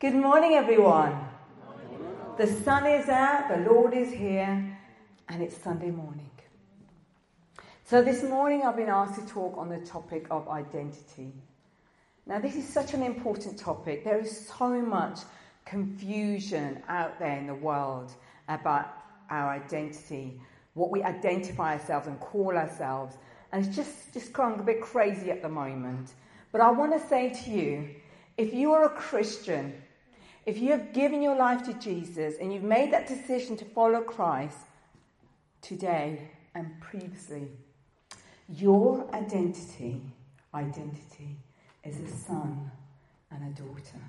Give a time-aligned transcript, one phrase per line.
[0.00, 1.18] Good morning, everyone.
[2.36, 4.78] The sun is out, the Lord is here,
[5.28, 6.30] and it's Sunday morning.
[7.84, 11.32] So, this morning I've been asked to talk on the topic of identity.
[12.26, 14.04] Now, this is such an important topic.
[14.04, 15.18] There is so much
[15.64, 18.12] confusion out there in the world
[18.48, 18.86] about
[19.30, 20.40] our identity,
[20.74, 23.16] what we identify ourselves and call ourselves.
[23.50, 26.12] And it's just, just gone a bit crazy at the moment.
[26.52, 27.88] But I want to say to you
[28.36, 29.74] if you are a Christian,
[30.48, 34.00] if you have given your life to Jesus and you've made that decision to follow
[34.00, 34.56] Christ
[35.60, 37.48] today and previously,
[38.48, 40.00] your identity,
[40.54, 41.36] identity
[41.84, 42.70] is a son
[43.30, 44.00] and a daughter.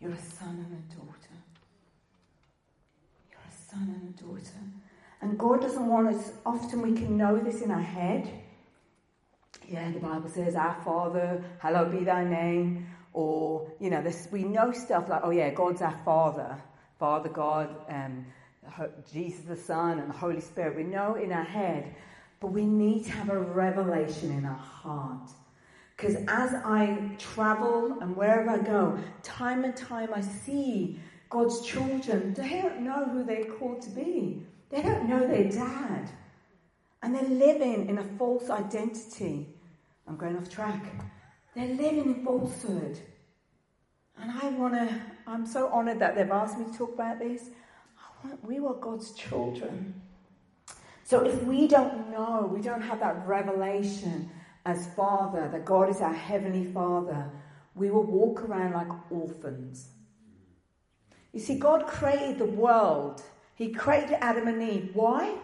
[0.00, 1.36] You're a son and a daughter.
[3.30, 4.62] You're a son and a daughter.
[5.20, 8.30] And God doesn't want us, often we can know this in our head.
[9.68, 12.86] Yeah, the Bible says, Our Father, hallowed be thy name.
[13.14, 16.60] Or, you know, this, we know stuff like, oh yeah, God's our Father,
[16.98, 18.26] Father God, um,
[19.12, 20.76] Jesus the Son, and the Holy Spirit.
[20.76, 21.94] We know in our head,
[22.40, 25.30] but we need to have a revelation in our heart.
[25.96, 30.98] Because as I travel and wherever I go, time and time I see
[31.30, 34.42] God's children, they don't know who they're called to be.
[34.70, 36.10] They don't know their dad.
[37.02, 39.46] And they're living in a false identity.
[40.08, 40.82] I'm going off track.
[41.54, 42.98] They're living in falsehood.
[44.20, 47.50] And I want to, I'm so honored that they've asked me to talk about this.
[48.24, 50.00] Want, we were God's children.
[51.04, 54.30] So if we don't know, we don't have that revelation
[54.66, 57.30] as Father, that God is our Heavenly Father,
[57.74, 59.88] we will walk around like orphans.
[61.32, 63.22] You see, God created the world.
[63.56, 64.90] He created Adam and Eve.
[64.94, 65.36] Why?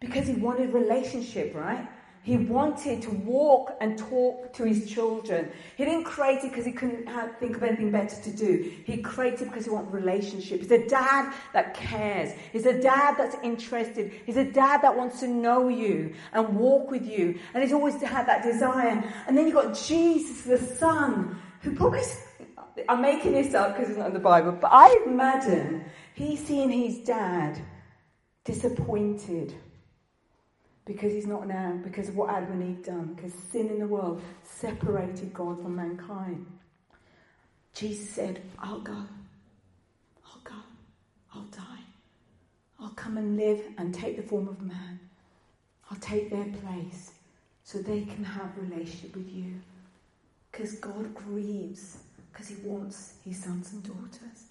[0.00, 1.88] Because He wanted relationship, right?
[2.26, 5.48] He wanted to walk and talk to his children.
[5.76, 8.72] He didn't create it because he couldn't have, think of anything better to do.
[8.84, 10.60] He created it because he wanted relationship.
[10.60, 12.32] He's a dad that cares.
[12.52, 14.10] He's a dad that's interested.
[14.26, 17.38] He's a dad that wants to know you and walk with you.
[17.54, 19.04] And he's always had that desire.
[19.28, 22.02] And then you've got Jesus, the Son, who probably,
[22.88, 25.84] I'm making this up because it's not in the Bible, but I imagine
[26.14, 27.56] he's seeing his dad
[28.44, 29.54] disappointed
[30.86, 33.86] because he's not now, because of what Adam and Eve done, because sin in the
[33.86, 36.46] world separated God from mankind.
[37.74, 39.02] Jesus said, I'll go.
[40.24, 40.54] I'll go.
[41.34, 41.82] I'll die.
[42.80, 45.00] I'll come and live and take the form of man.
[45.90, 47.10] I'll take their place
[47.64, 49.54] so they can have relationship with you.
[50.52, 51.98] Because God grieves
[52.32, 54.44] because he wants his sons and daughters.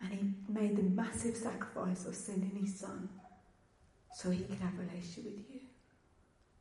[0.00, 3.08] And he made the massive sacrifice of sending his son
[4.14, 5.60] so he can have a relationship with you.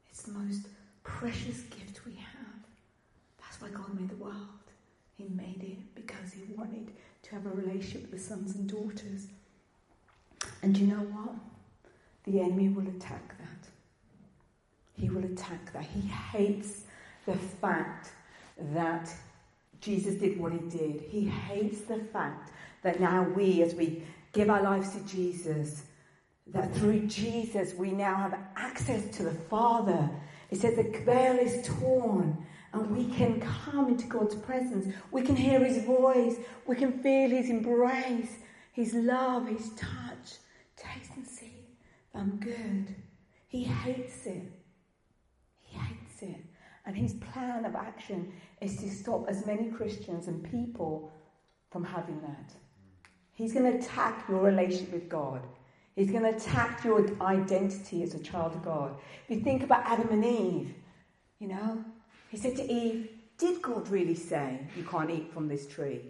[0.09, 0.67] It's the most
[1.03, 2.59] precious gift we have.
[3.39, 4.35] That's why God made the world.
[5.17, 6.91] He made it because he wanted
[7.23, 9.27] to have a relationship with sons and daughters.
[10.61, 11.35] And you know what?
[12.25, 13.69] The enemy will attack that.
[14.99, 15.85] He will attack that.
[15.85, 16.81] He hates
[17.25, 18.11] the fact
[18.73, 19.13] that
[19.81, 21.01] Jesus did what he did.
[21.09, 22.51] He hates the fact
[22.83, 24.03] that now we, as we
[24.33, 25.83] give our lives to Jesus,
[26.53, 30.09] that through Jesus we now have access to the Father.
[30.49, 34.93] It says the veil is torn and we can come into God's presence.
[35.11, 36.37] We can hear His voice.
[36.65, 38.37] We can feel His embrace,
[38.73, 40.37] His love, His touch.
[40.75, 41.57] Taste and see
[42.13, 42.95] I'm good.
[43.47, 44.51] He hates it.
[45.61, 46.43] He hates it.
[46.85, 51.11] And His plan of action is to stop as many Christians and people
[51.71, 52.53] from having that.
[53.33, 55.41] He's going to attack your relationship with God.
[55.97, 58.95] He's going to attack your identity as a child of God.
[59.27, 60.75] If you think about Adam and Eve,
[61.39, 61.83] you know,
[62.29, 63.09] he said to Eve,
[63.39, 66.01] Did God really say you can't eat from this tree?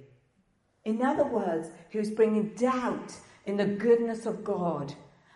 [0.83, 3.13] In other words, he was bringing doubt
[3.45, 4.93] in the goodness of God.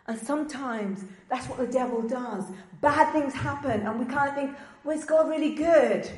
[0.08, 2.44] And sometimes that's what the devil does.
[2.82, 6.12] Bad things happen, and we kind of think, well, is God really good?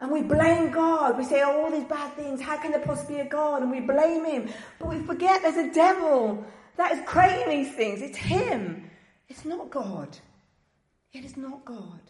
[0.00, 1.16] And we blame God.
[1.16, 3.62] We say, oh, all these bad things, how can there possibly be a God?
[3.62, 4.50] And we blame him.
[4.78, 6.44] But we forget there's a devil
[6.76, 8.02] that is creating these things.
[8.02, 8.90] It's Him.
[9.28, 10.16] It's not God.
[11.12, 12.00] It is not God.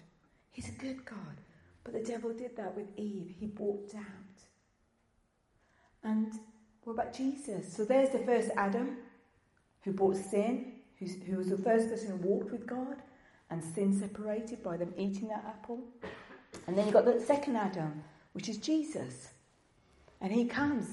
[0.51, 1.41] He's a good God.
[1.83, 3.35] But the devil did that with Eve.
[3.39, 4.03] He brought doubt.
[6.03, 6.33] And
[6.85, 7.73] what about Jesus?
[7.75, 8.97] So there's the first Adam
[9.83, 13.03] who brought sin, who was the first person who walked with God,
[13.51, 15.81] and sin separated by them eating that apple.
[16.67, 18.03] And then you've got the second Adam,
[18.33, 19.29] which is Jesus.
[20.21, 20.87] And he comes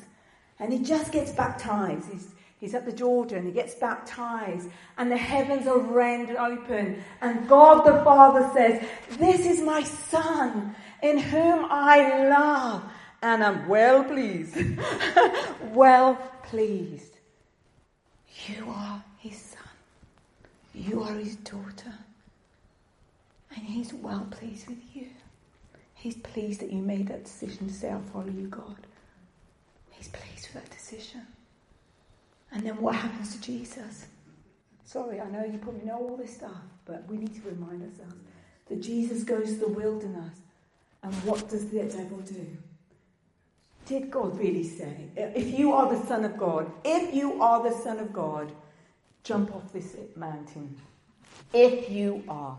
[0.59, 2.11] and he just gets baptized.
[2.11, 4.69] He's, He's at the Jordan, he gets baptized,
[4.99, 7.03] and the heavens are rent open.
[7.19, 8.87] And God the Father says,
[9.17, 12.83] This is my Son, in whom I love,
[13.23, 14.55] and I'm well pleased.
[15.73, 17.17] well pleased.
[18.47, 19.59] You are his son.
[20.75, 21.95] You are his daughter.
[23.55, 25.07] And he's well pleased with you.
[25.95, 28.77] He's pleased that you made that decision to say, I'll follow you, God.
[29.89, 31.21] He's pleased with that decision.
[32.51, 34.07] And then what happens to Jesus?
[34.83, 38.15] Sorry, I know you probably know all this stuff, but we need to remind ourselves
[38.67, 40.39] that Jesus goes to the wilderness.
[41.03, 42.45] And what does the devil do?
[43.85, 47.75] Did God really say, if you are the Son of God, if you are the
[47.75, 48.51] Son of God,
[49.23, 50.75] jump off this mountain?
[51.53, 52.57] If you are.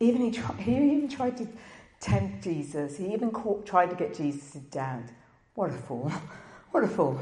[0.00, 1.48] Even he, tried, he even tried to
[2.00, 2.96] tempt Jesus.
[2.96, 5.04] He even caught, tried to get Jesus doubt.
[5.54, 6.12] What a fool.
[6.72, 7.18] What a fool.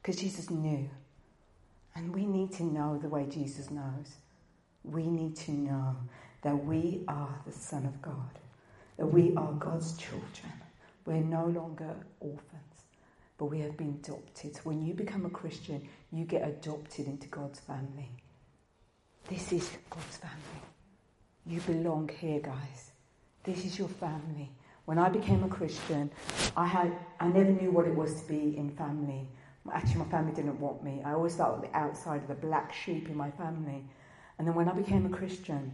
[0.00, 0.88] Because Jesus knew.
[1.94, 4.16] And we need to know the way Jesus knows.
[4.84, 5.96] We need to know
[6.42, 8.38] that we are the Son of God,
[8.96, 10.52] that we are God's children.
[11.04, 12.84] We're no longer orphans,
[13.36, 14.58] but we have been adopted.
[14.64, 18.10] When you become a Christian, you get adopted into God's family.
[19.28, 20.62] This is God's family.
[21.46, 22.92] You belong here, guys.
[23.44, 24.50] This is your family.
[24.84, 26.10] When I became a Christian,
[26.56, 29.28] I had I never knew what it was to be in family.
[29.72, 31.02] Actually, my family didn't want me.
[31.04, 33.84] I always felt like the outside of the black sheep in my family.
[34.38, 35.72] And then when I became a Christian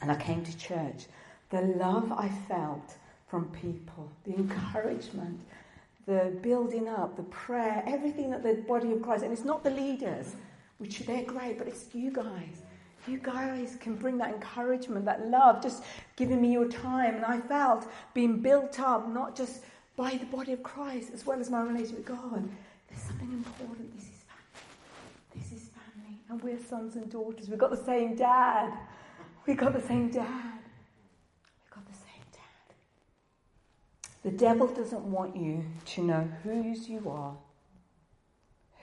[0.00, 1.06] and I came to church,
[1.50, 2.94] the love I felt
[3.26, 5.40] from people, the encouragement,
[6.06, 9.70] the building up, the prayer, everything that the body of Christ, and it's not the
[9.70, 10.36] leaders,
[10.78, 12.62] which they're great, but it's you guys.
[13.06, 15.82] You guys can bring that encouragement, that love, just
[16.16, 17.16] giving me your time.
[17.16, 19.62] And I felt being built up, not just
[19.96, 22.48] by the body of Christ, as well as my relationship with God.
[23.20, 23.94] Important.
[23.94, 25.34] This is family.
[25.34, 26.20] This is family.
[26.28, 27.48] And we're sons and daughters.
[27.48, 28.72] We've got the same dad.
[29.46, 30.60] We've got the same dad.
[31.62, 32.74] We've got the same dad.
[34.22, 37.36] The devil doesn't want you to know whose you are,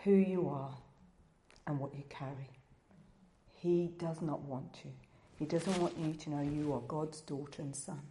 [0.04, 0.76] who you are,
[1.68, 2.50] and what you carry.
[3.54, 4.90] He does not want to.
[5.38, 8.02] He doesn't want you to know you are God's daughter and son.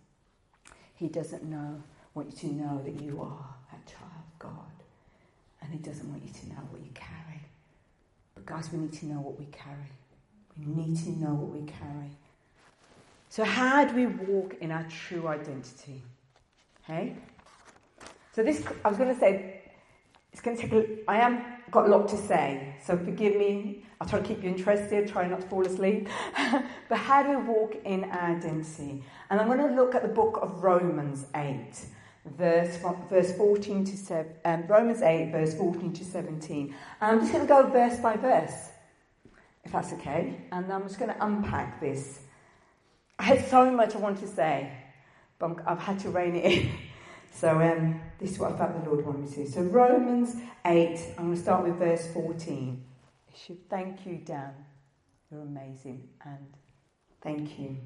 [0.94, 1.82] He doesn't know,
[2.14, 4.73] want you to know that you are a child of God.
[5.64, 7.40] And He doesn't want you to know what you carry.
[8.34, 9.90] But guys, we need to know what we carry.
[10.58, 12.10] We need to know what we carry.
[13.28, 16.02] So, how do we walk in our true identity?
[16.84, 17.16] Okay?
[18.32, 19.62] So, this, I was going to say,
[20.32, 23.84] it's going to take a, I am got a lot to say, so forgive me.
[24.00, 26.08] I'll try to keep you interested, try not to fall asleep.
[26.88, 29.02] but how do we walk in our identity?
[29.30, 31.72] And I'm going to look at the book of Romans 8
[32.24, 32.78] verse,
[33.08, 36.74] verse 14 to 7, um, Romans 8, verse 14 to 17.
[37.00, 38.70] And I'm just going to go verse by verse,
[39.64, 40.40] if that's okay.
[40.52, 42.20] And I'm just going to unpack this.
[43.18, 44.72] I had so much I want to say,
[45.38, 46.70] but i have had to rein it in.
[47.36, 49.50] So um, this is what I felt the Lord wanted me to.
[49.50, 52.80] So Romans 8, I'm going to start with verse 14.
[53.34, 54.52] Should thank you, Dan.
[55.32, 56.08] You're amazing.
[56.24, 56.46] And
[57.20, 57.76] thank you.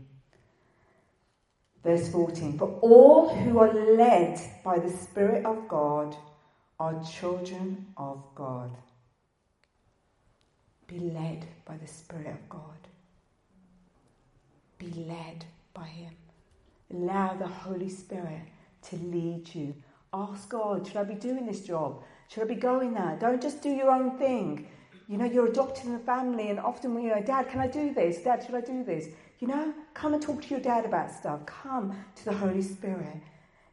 [1.85, 6.17] Verse 14 For all who are led by the Spirit of God
[6.79, 8.71] are children of God.
[10.87, 12.89] Be led by the Spirit of God.
[14.79, 15.45] Be led
[15.75, 16.13] by Him.
[16.93, 18.43] Allow the Holy Spirit
[18.91, 19.75] to lead you.
[20.13, 22.03] Ask God, should I be doing this job?
[22.29, 23.17] Should I be going there?
[23.21, 24.67] Don't just do your own thing.
[25.09, 27.93] You know, you're adopted in a family, and often you know, Dad, can I do
[27.93, 28.19] this?
[28.19, 29.09] Dad, should I do this?
[29.41, 31.45] You know, come and talk to your dad about stuff.
[31.47, 33.21] Come to the Holy Spirit.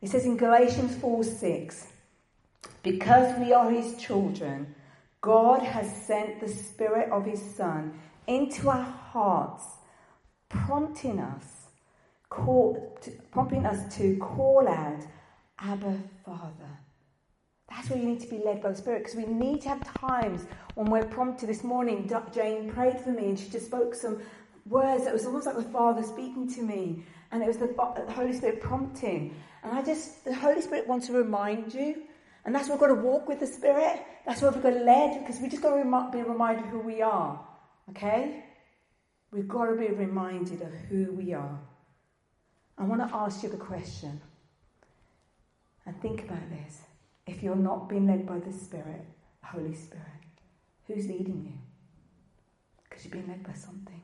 [0.01, 1.87] It says in Galatians 4 6,
[2.83, 4.73] because we are his children,
[5.21, 9.63] God has sent the Spirit of his Son into our hearts,
[10.49, 11.67] prompting us,
[12.29, 15.03] call, to, prompting us to call out,
[15.59, 16.79] Abba, Father.
[17.69, 19.99] That's where you need to be led by the Spirit because we need to have
[19.99, 21.49] times when we're prompted.
[21.49, 24.21] This morning, Jane prayed for me and she just spoke some
[24.65, 25.05] words.
[25.05, 28.11] It was almost like the Father speaking to me, and it was the, uh, the
[28.11, 29.35] Holy Spirit prompting.
[29.63, 32.03] And I just, the Holy Spirit wants to remind you,
[32.45, 34.01] and that's why we've got to walk with the Spirit.
[34.25, 36.79] That's why we've got to lead, because we just got to rem- be reminded who
[36.79, 37.39] we are.
[37.91, 38.43] Okay?
[39.31, 41.59] We've got to be reminded of who we are.
[42.77, 44.21] I want to ask you the question,
[45.85, 46.81] and think about this.
[47.27, 49.05] If you're not being led by the Spirit,
[49.43, 50.05] Holy Spirit,
[50.87, 51.57] who's leading you?
[52.83, 54.01] Because you're being led by something.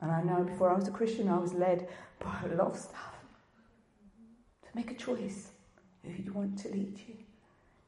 [0.00, 1.88] And I know before I was a Christian, I was led
[2.18, 3.14] by a lot of stuff.
[4.62, 5.50] To make a choice
[6.02, 7.14] who you want to lead you.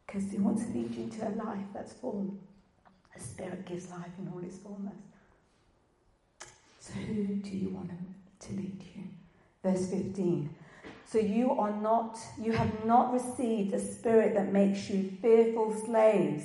[0.07, 2.35] Because He wants to lead you into a life that's full.
[3.15, 4.95] The Spirit gives life in all its fullness.
[6.79, 7.91] So, who do you want
[8.41, 9.03] to lead you?
[9.63, 10.55] Verse 15.
[11.11, 16.45] So you are not, you have not received a spirit that makes you fearful slaves.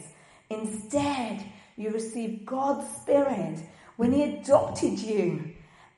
[0.49, 3.59] Instead, you received God's spirit
[3.97, 5.52] when He adopted you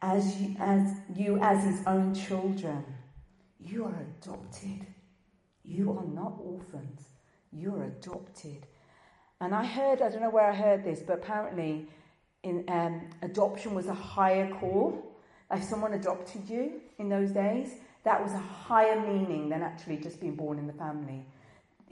[0.06, 2.84] as you, as you as His own children.
[3.60, 4.86] You are adopted.
[5.64, 7.02] You are not orphans.
[7.52, 8.68] You are adopted.
[9.42, 11.88] And I heard, I don't know where I heard this, but apparently
[12.44, 15.18] in, um, adoption was a higher call.
[15.52, 20.20] If someone adopted you in those days, that was a higher meaning than actually just
[20.20, 21.26] being born in the family.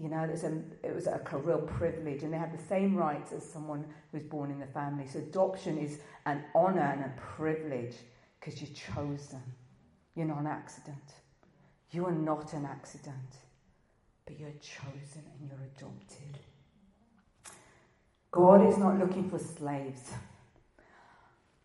[0.02, 2.96] You know, it was, a, it was a real privilege, and they had the same
[2.96, 5.06] rights as someone who was born in the family.
[5.08, 7.96] So adoption is an honour and a privilege
[8.40, 9.42] because you're chosen.
[10.16, 11.14] You're not an accident.
[11.92, 13.38] You are not an accident,
[14.26, 16.40] but you're chosen and you're adopted.
[18.32, 20.12] God is not looking for slaves.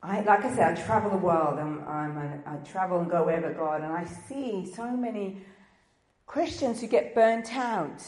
[0.02, 1.58] I, like I said, I travel the world.
[1.58, 5.38] I'm, I'm a, i travel and go wherever God, and I see so many
[6.28, 8.04] Christians who get burnt out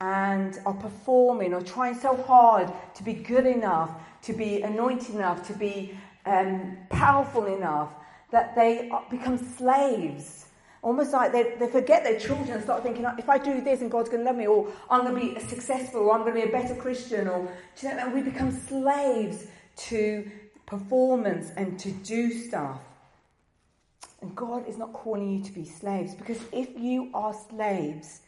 [0.00, 3.90] and are performing or trying so hard to be good enough,
[4.22, 7.90] to be anointed enough, to be um, powerful enough
[8.30, 10.46] that they become slaves.
[10.80, 13.90] Almost like they, they forget their children and start thinking, if I do this and
[13.90, 16.40] God's going to love me, or I'm going to be successful, or I'm going to
[16.40, 17.46] be a better Christian, or
[17.80, 20.28] you know, and we become slaves to
[20.64, 22.80] performance and to do stuff.
[24.22, 28.20] And God is not calling you to be slaves because if you are slaves,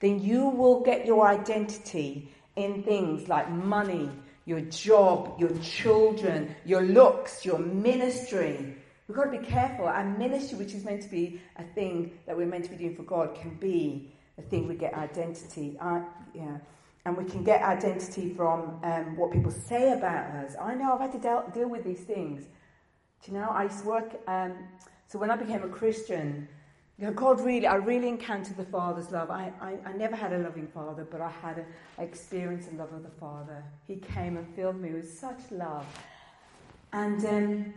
[0.00, 4.10] then you will get your identity in things like money,
[4.46, 8.76] your job, your children, your looks, your ministry.
[9.06, 9.86] We've got to be careful.
[9.86, 12.96] Our ministry, which is meant to be a thing that we're meant to be doing
[12.96, 15.76] for God, can be a thing we get identity.
[15.80, 16.00] Uh,
[16.32, 16.58] yeah
[17.04, 20.54] and we can get identity from um, what people say about us.
[20.60, 22.44] I know I've had to deal, deal with these things.
[23.24, 24.52] Do you know, I used to work, um,
[25.10, 26.46] so when I became a Christian,
[27.14, 29.30] God really, I really encountered the Father's love.
[29.30, 31.66] I, I, I never had a loving Father, but I had an
[31.98, 33.64] experience and love of the Father.
[33.86, 35.86] He came and filled me with such love.
[36.92, 37.74] And, um,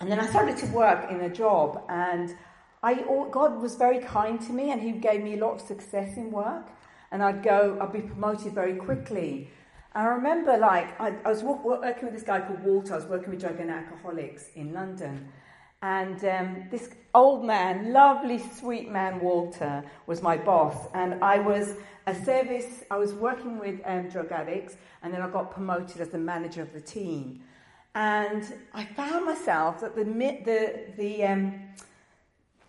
[0.00, 2.36] and then I started to work in a job, and
[2.82, 2.94] I,
[3.30, 6.30] God was very kind to me, and He gave me a lot of success in
[6.30, 6.68] work
[7.10, 9.50] and I'd go, I'd be promoted very quickly.
[9.94, 12.92] And I remember, like, I, I was working with this guy called Walter.
[12.92, 15.28] I was working with drug and alcoholics in London.
[15.82, 20.88] And um, this old man, lovely, sweet man, Walter, was my boss.
[20.92, 21.74] And I was
[22.06, 26.08] a service, I was working with um, drug addicts, and then I got promoted as
[26.08, 27.42] the manager of the team.
[27.94, 28.44] And
[28.74, 31.54] I found myself that the, the, the, um,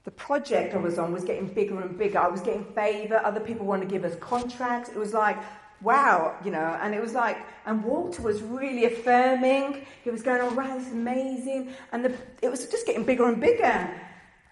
[0.03, 2.19] the project I was on was getting bigger and bigger.
[2.19, 3.21] I was getting favour.
[3.25, 4.89] Other people wanted to give us contracts.
[4.89, 5.37] It was like,
[5.81, 9.85] wow, you know, and it was like, and Walter was really affirming.
[10.03, 11.73] He was going, oh, wow, this is amazing.
[11.91, 13.89] And the, it was just getting bigger and bigger.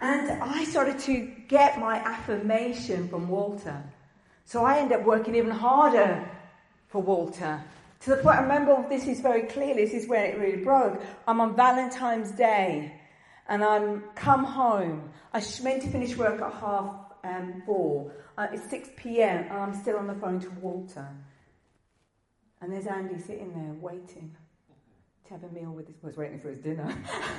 [0.00, 3.82] And I started to get my affirmation from Walter.
[4.44, 6.28] So I ended up working even harder
[6.88, 7.62] for Walter.
[8.00, 11.02] To the point, I remember this is very clearly, this is where it really broke.
[11.26, 12.92] I'm on Valentine's Day
[13.48, 15.10] and I'm come home.
[15.34, 16.94] I meant to finish work at half
[17.24, 18.12] um, four.
[18.36, 19.44] Uh, it's 6 p.m.
[19.50, 21.08] and I'm still on the phone to Walter.
[22.60, 24.34] And there's Andy sitting there waiting
[25.26, 26.02] to have a meal with his.
[26.02, 26.96] Was waiting for his dinner.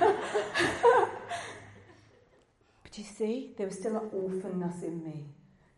[2.82, 5.24] but you see, there was still an orphanness in me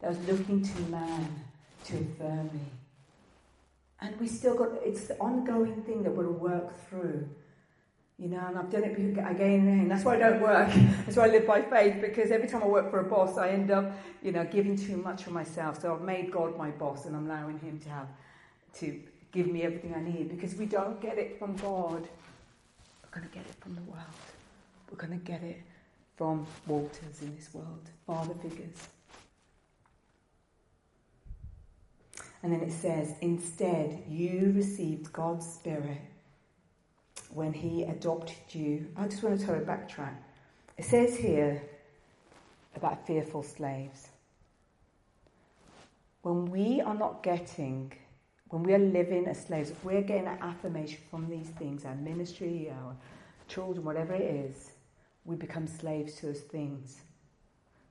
[0.01, 1.45] that was looking to man
[1.85, 2.61] to affirm me.
[4.01, 7.29] And we still got, it's the ongoing thing that we'll work through.
[8.23, 9.89] You know, and I've done it again and again.
[9.89, 10.69] That's why I don't work.
[11.07, 13.49] That's why I live by faith, because every time I work for a boss, I
[13.49, 13.91] end up,
[14.23, 15.81] you know, giving too much for myself.
[15.83, 18.07] So I've made God my boss and I'm allowing Him to have,
[18.75, 19.01] to
[19.33, 20.29] give me everything I need.
[20.29, 22.07] Because we don't get it from God,
[23.03, 24.05] we're going to get it from the world.
[24.89, 25.61] We're going to get it
[26.17, 28.87] from Walters in this world, father figures.
[32.45, 36.12] And then it says, instead, you received God's Spirit
[37.35, 38.87] when he adopted you.
[38.97, 40.15] I just want to tell you backtrack.
[40.77, 41.63] It says here
[42.77, 44.09] about fearful slaves.
[46.23, 47.93] When we are not getting,
[48.49, 51.95] when we are living as slaves, if we're getting an affirmation from these things, our
[51.97, 52.95] ministry, our
[53.49, 54.71] children, whatever it is,
[55.25, 57.01] we become slaves to those things.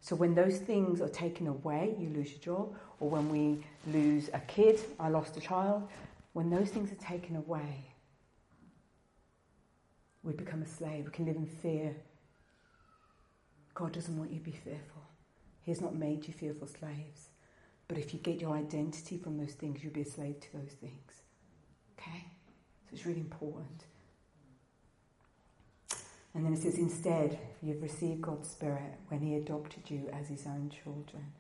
[0.01, 4.29] So when those things are taken away, you lose your job, or when we lose
[4.33, 5.87] a kid, I lost a child,
[6.33, 7.90] when those things are taken away,
[10.23, 11.05] we become a slave.
[11.05, 11.95] We can live in fear.
[13.73, 15.01] God doesn't want you to be fearful.
[15.63, 17.29] He has not made you fearful slaves.
[17.87, 20.71] But if you get your identity from those things, you'll be a slave to those
[20.79, 21.21] things.
[21.97, 22.25] Okay?
[22.85, 23.83] So it's really important.
[26.33, 30.45] And then it says, instead, you've received God's Spirit when He adopted you as His
[30.45, 31.33] own children.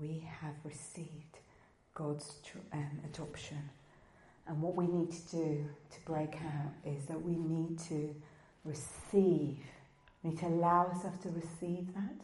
[0.00, 1.38] We have received
[1.94, 2.34] God's
[2.72, 3.70] um, adoption.
[4.46, 8.14] And what we need to do to break out is that we need to
[8.64, 9.58] receive.
[10.22, 12.14] We need to allow ourselves to receive that.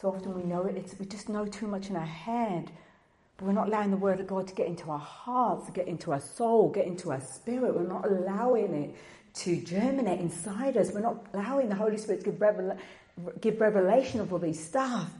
[0.00, 2.70] So often we know it, we just know too much in our head,
[3.36, 5.88] but we're not allowing the Word of God to get into our hearts, to get
[5.88, 7.74] into our soul, get into our spirit.
[7.74, 8.96] We're not allowing it
[9.40, 10.92] to germinate inside us.
[10.92, 12.78] We're not allowing the Holy Spirit to give, revela-
[13.40, 15.10] give revelation of all these stuff.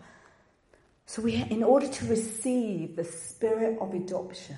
[1.06, 4.56] So, we, in order to receive the spirit of adoption,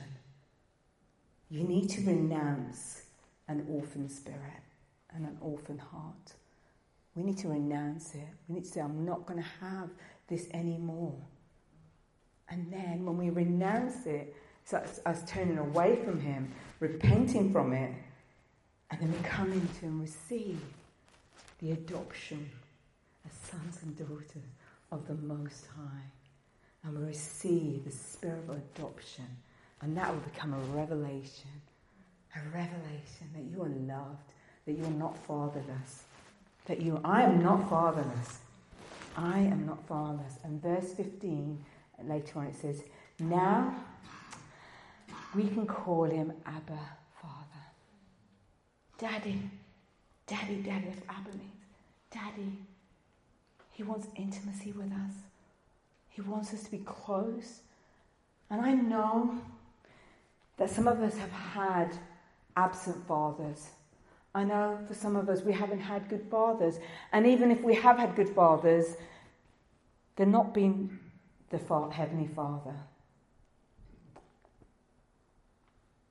[1.50, 3.02] you need to renounce
[3.48, 4.62] an orphan spirit
[5.14, 6.34] and an orphan heart.
[7.14, 8.28] We need to renounce it.
[8.48, 9.90] We need to say, I'm not going to have
[10.28, 11.16] this anymore.
[12.48, 17.72] And then when we renounce it, it's us, us turning away from Him, repenting from
[17.72, 17.92] it,
[18.90, 20.60] and then we come into and receive
[21.60, 22.50] the adoption
[23.26, 24.48] as sons and daughters
[24.90, 26.02] of the Most High.
[26.82, 29.26] And we receive the spirit of adoption.
[29.82, 31.50] And that will become a revelation.
[32.36, 34.32] A revelation that you are loved,
[34.66, 36.04] that you are not fatherless.
[36.66, 38.38] That you, I am not fatherless.
[39.16, 40.34] I am not fatherless.
[40.44, 41.64] And verse 15,
[42.04, 42.82] later on it says,
[43.18, 43.74] Now
[45.34, 46.78] we can call him Abba
[47.20, 47.64] Father.
[48.98, 49.50] Daddy,
[50.26, 51.50] Daddy, Daddy, that's Abba means.
[52.10, 52.58] Daddy.
[53.72, 55.14] He wants intimacy with us.
[56.10, 57.60] He wants us to be close.
[58.50, 59.40] And I know
[60.60, 61.90] that some of us have had
[62.54, 63.70] absent fathers.
[64.34, 66.78] I know for some of us we haven't had good fathers.
[67.14, 68.94] And even if we have had good fathers,
[70.14, 70.98] they're not been
[71.48, 71.56] the
[71.90, 72.74] Heavenly Father.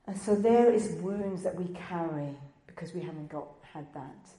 [0.08, 4.32] And so there is wounds that we carry because we haven't got had that.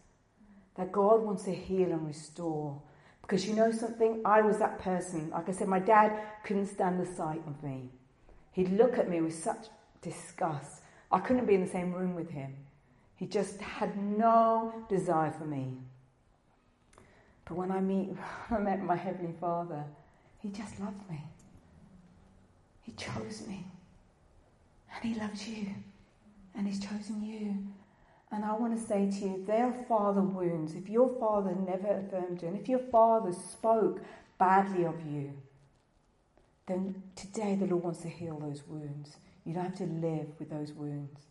[0.75, 2.83] That God wants to heal and restore.
[3.23, 4.23] Because you know something?
[4.25, 5.31] I was that person.
[5.31, 7.90] Like I said, my dad couldn't stand the sight of me.
[8.50, 9.69] He'd look at me with such
[10.02, 10.83] disgust.
[11.11, 12.54] I couldn't be in the same room with him.
[13.17, 15.76] He just had no desire for me.
[17.45, 18.10] But when I meet,
[18.50, 19.84] I met my Heavenly Father,
[20.39, 21.21] He just loved me.
[22.82, 23.67] He chose me.
[24.95, 25.67] And He loves you.
[26.54, 27.56] And He's chosen you.
[28.32, 32.43] And I want to say to you, are father wounds, if your father never affirmed
[32.43, 34.00] you, and if your father spoke
[34.39, 35.32] badly of you,
[36.67, 39.17] then today the Lord wants to heal those wounds.
[39.50, 41.23] You don't have to live with those wounds.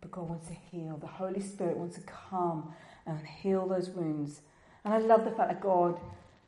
[0.00, 0.96] But God wants to heal.
[0.98, 2.72] The Holy Spirit wants to come
[3.04, 4.40] and heal those wounds.
[4.86, 6.00] And I love the fact that God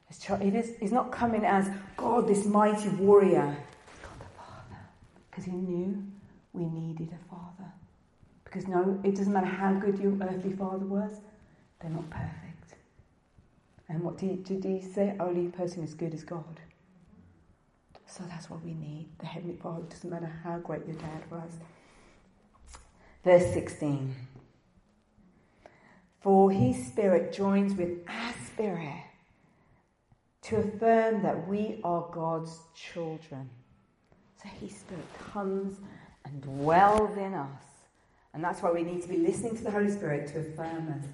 [0.09, 3.55] is, he's not coming as God, this mighty warrior.
[3.87, 4.81] He's God the Father.
[5.31, 6.03] Because he knew
[6.55, 7.71] we needed a father.
[8.45, 11.21] Because no, it doesn't matter how good your earthly father was,
[11.83, 12.77] they're not perfect.
[13.90, 15.17] And what did, did he say?
[15.21, 16.61] Only person as good as God.
[18.16, 19.09] So that's what we need.
[19.18, 21.50] The Heavenly Father, doesn't matter how great your dad was.
[23.24, 24.14] Verse 16.
[26.20, 29.03] For his spirit joins with our spirit
[30.42, 33.50] to affirm that we are God's children.
[34.42, 35.79] So his spirit comes
[36.24, 37.74] and dwells in us
[38.35, 41.07] and that's why we need to be listening to the Holy Spirit to affirm us.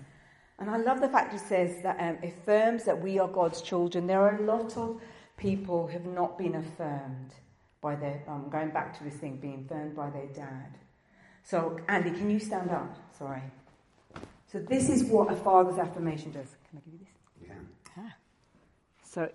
[0.58, 4.06] And I love the fact it says that um, affirms that we are God's children.
[4.06, 5.00] There are a lot of
[5.40, 7.33] people have not been affirmed
[7.81, 10.76] by their, um, going back to this thing, being affirmed by their dad.
[11.42, 12.94] So, Andy, can you stand up?
[13.18, 13.42] Sorry.
[14.46, 16.48] So, this is what a father's affirmation does.
[16.68, 17.48] Can I give you this?
[17.48, 17.55] Yeah.
[17.96, 18.14] Ah.
[19.03, 19.31] So,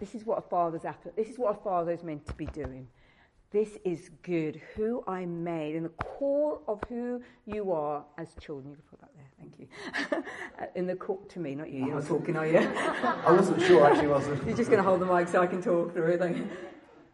[0.00, 0.82] this is what a father's
[1.14, 2.88] this is what a father is meant to be doing.
[3.50, 8.70] This is good, who I made, and the core of who you are as children.
[8.70, 9.07] You can put that there,
[9.58, 9.70] thank
[10.10, 10.24] you.
[10.74, 11.86] in the court to me, not you.
[11.86, 12.58] You're not talking, are you?
[12.58, 15.62] I wasn't sure, actually, wasn't You're just going to hold the mic so I can
[15.62, 16.46] talk through it.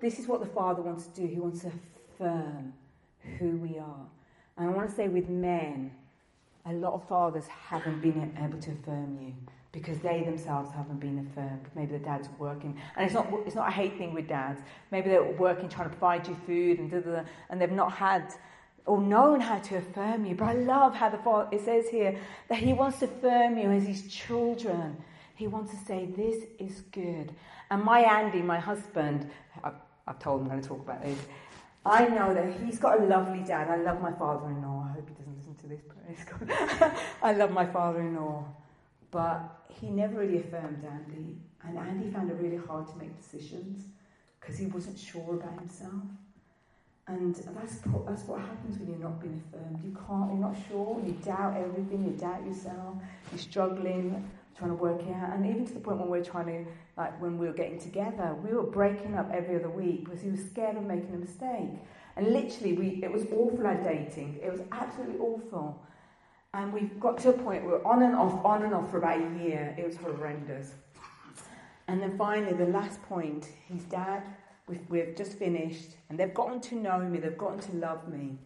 [0.01, 1.27] This is what the Father wants to do.
[1.27, 1.73] He wants to
[2.13, 2.75] affirm
[3.39, 4.07] who we are.
[4.59, 5.93] And I want to say with men,
[6.67, 9.33] a lot of fathers haven't been able to affirm you
[9.73, 11.67] because they themselves haven't been affirmed.
[11.75, 14.63] Maybe the dad's working, and it's not it's not a hate thing with dads.
[14.91, 17.93] Maybe they're working trying to provide you food and da, da, da, and they've not
[17.93, 18.35] had
[18.87, 20.35] or known how to affirm you.
[20.35, 22.19] But I love how the father it says here
[22.49, 24.97] that he wants to affirm you as his children.
[25.37, 27.33] He wants to say this is good.
[27.71, 29.31] And my Andy, my husband,
[29.63, 29.75] I've,
[30.07, 31.19] I've told him I'm going to talk about this.
[31.87, 33.69] I know that he's got a lovely dad.
[33.69, 34.89] I love my father-in-law.
[34.89, 35.81] I hope he doesn't listen to this.
[36.81, 38.45] But I love my father-in-law.
[39.11, 43.87] But he never really affirmed Andy, and Andy found it really hard to make decisions
[44.41, 46.03] because he wasn't sure about himself.
[47.07, 49.85] And that's, that's what happens when you're not being affirmed.
[49.85, 52.97] You can't, you're not sure, you doubt everything, you doubt yourself,
[53.31, 54.25] you're struggling,
[54.57, 55.35] trying to work it out.
[55.35, 58.35] And even to the point when we're trying to, like when we were getting together,
[58.43, 61.71] we were breaking up every other week because he was scared of making a mistake.
[62.17, 64.39] And literally, we, it was awful our dating.
[64.43, 65.83] It was absolutely awful.
[66.55, 68.91] And we got to a point where we were on and off, on and off
[68.91, 69.75] for about a year.
[69.77, 70.73] It was horrendous.
[71.89, 74.23] And then finally, the last point, his dad
[74.67, 78.39] We've, we've just finished, and they've gotten to know me, they've gotten to love me.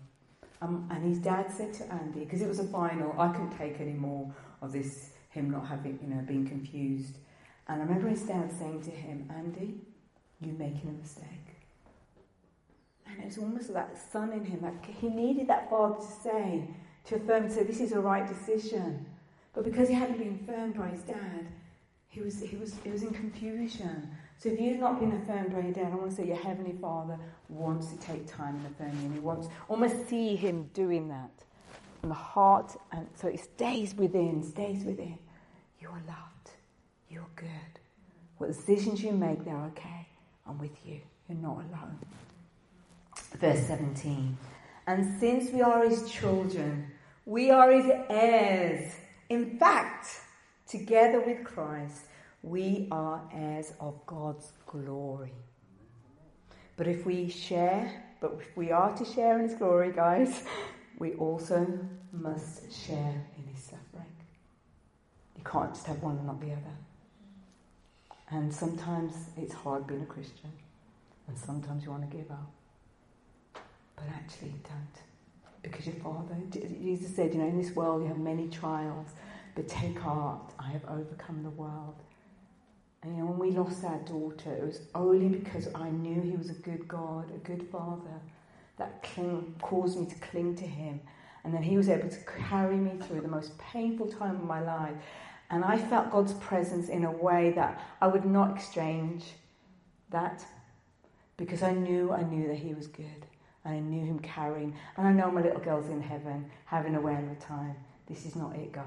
[0.60, 3.80] Um, and his dad said to Andy, because it was a final, I couldn't take
[3.80, 7.18] any more of this, him not having, you know, being confused.
[7.68, 9.74] And I remember his dad saying to him, Andy,
[10.40, 11.26] you're making a mistake.
[13.06, 16.64] And it was almost that son in him, like he needed that father to say,
[17.04, 19.06] to affirm, to say, this is a right decision.
[19.54, 21.46] But because he hadn't been affirmed by his dad,
[22.08, 24.10] he was, he was, he was in confusion.
[24.38, 26.76] So if you've not been affirmed by your dad, I want to say your Heavenly
[26.80, 29.06] Father wants to take time and affirm you.
[29.06, 31.30] And He wants almost see Him doing that.
[32.00, 35.18] from the heart, and so it stays within, stays within.
[35.80, 36.50] You are loved.
[37.10, 37.48] You're good.
[38.36, 40.06] What decisions you make, they're okay.
[40.46, 41.00] I'm with you.
[41.28, 41.98] You're not alone.
[43.40, 44.36] Verse 17.
[44.86, 46.92] And since we are his children,
[47.26, 48.94] we are his heirs.
[49.28, 50.06] In fact,
[50.68, 52.02] together with Christ,
[52.42, 55.32] we are heirs of God's glory.
[56.76, 60.44] But if we share, but if we are to share in His glory, guys,
[60.98, 61.66] we also
[62.12, 64.14] must share in His suffering.
[65.36, 66.76] You can't just have one and not the other.
[68.30, 70.52] And sometimes it's hard being a Christian,
[71.26, 72.50] and sometimes you want to give up.
[73.96, 75.62] But actually, don't.
[75.62, 79.08] Because your Father, Jesus said, you know, in this world you have many trials,
[79.54, 81.96] but take heart, I have overcome the world.
[83.08, 86.50] You know, when we lost our daughter, it was only because I knew he was
[86.50, 88.20] a good God, a good father,
[88.76, 91.00] that cling, caused me to cling to him.
[91.44, 92.18] And then he was able to
[92.48, 94.94] carry me through the most painful time of my life.
[95.50, 99.24] And I felt God's presence in a way that I would not exchange
[100.10, 100.44] that
[101.38, 103.26] because I knew I knew that he was good.
[103.64, 104.74] And I knew him carrying.
[104.96, 107.74] And I know my little girl's in heaven having a whale of time.
[108.06, 108.84] This is not it, guys.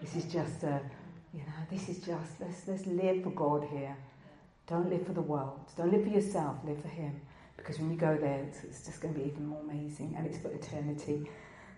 [0.00, 0.80] This is just a
[1.34, 3.96] you know, this is just, let's, let's live for God here.
[4.66, 5.60] Don't live for the world.
[5.76, 7.20] Don't live for yourself, live for Him.
[7.56, 10.26] Because when you go there, it's, it's just going to be even more amazing and
[10.26, 11.28] it's for eternity.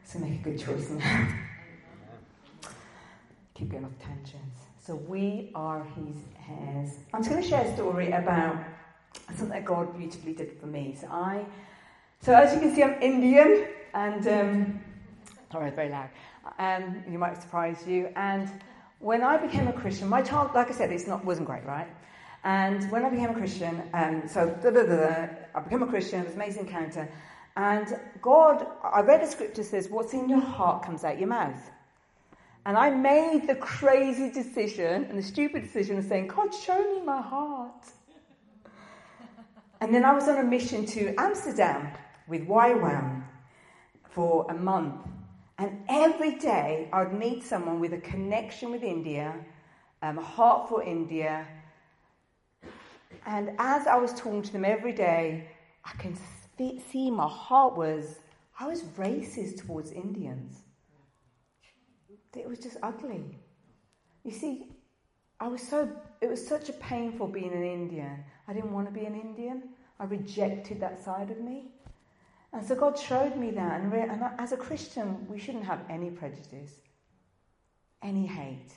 [0.04, 1.28] So make a good choice now.
[3.54, 4.60] Keep going off tangents.
[4.84, 6.16] So we are His
[6.50, 6.98] heirs.
[7.14, 8.58] I'm just going to share a story about
[9.28, 10.96] something that God beautifully did for me.
[11.00, 11.44] So I,
[12.20, 14.80] so as you can see, I'm Indian and, um,
[15.50, 16.10] sorry, very loud.
[16.58, 18.10] Um, you might surprise you.
[18.14, 18.48] And
[18.98, 21.88] when I became a Christian, my child, like I said, it's not wasn't great, right?
[22.44, 26.20] And when I became a Christian, um, so da, da, da, I became a Christian.
[26.20, 27.08] It was an amazing encounter.
[27.56, 31.70] And God, I read a scripture says, "What's in your heart comes out your mouth."
[32.64, 37.00] And I made the crazy decision and the stupid decision of saying, "God, show me
[37.04, 37.84] my heart."
[39.80, 41.88] and then I was on a mission to Amsterdam
[42.28, 43.24] with YWAM
[44.10, 45.00] for a month.
[45.58, 49.34] And every day I would meet someone with a connection with India,
[50.02, 51.46] um, a heart for India.
[53.24, 55.48] And as I was talking to them every day,
[55.84, 56.16] I can
[56.58, 58.20] see my heart was,
[58.58, 60.62] I was racist towards Indians.
[62.34, 63.38] It was just ugly.
[64.24, 64.66] You see,
[65.40, 65.90] I was so,
[66.20, 68.24] it was such a painful being an Indian.
[68.46, 69.70] I didn't want to be an Indian.
[69.98, 71.70] I rejected that side of me.
[72.52, 73.80] And so God showed me that.
[73.80, 76.72] And, and as a Christian, we shouldn't have any prejudice,
[78.02, 78.72] any hate.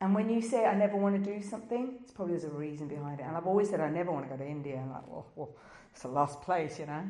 [0.00, 2.86] And when you say, I never want to do something, it's probably there's a reason
[2.86, 3.22] behind it.
[3.22, 4.76] And I've always said, I never want to go to India.
[4.76, 5.50] I'm like, well, well
[5.92, 7.02] it's the last place, you know.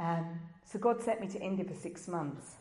[0.00, 2.54] Um, so God sent me to India for six months.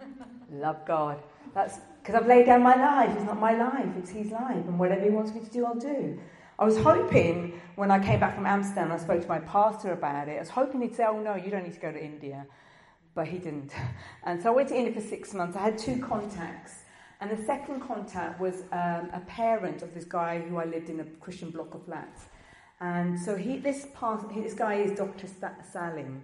[0.52, 1.20] Love God.
[1.54, 3.10] That's because I've laid down my life.
[3.16, 4.64] It's not my life, it's His life.
[4.68, 6.20] And whatever He wants me to do, I'll do.
[6.58, 10.28] I was hoping when I came back from Amsterdam, I spoke to my pastor about
[10.28, 10.36] it.
[10.36, 12.46] I was hoping he'd say, "Oh no, you don't need to go to India,"
[13.14, 13.72] but he didn't.
[14.24, 15.56] And so I went to India for six months.
[15.56, 16.82] I had two contacts,
[17.20, 20.98] and the second contact was um, a parent of this guy who I lived in
[20.98, 22.22] a Christian block of flats.
[22.80, 25.26] And so he, this, part, this guy is Dr.
[25.72, 26.22] Salim,